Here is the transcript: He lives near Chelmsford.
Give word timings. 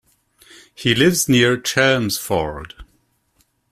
He 0.73 0.95
lives 0.95 1.29
near 1.29 1.57
Chelmsford. 1.57 2.73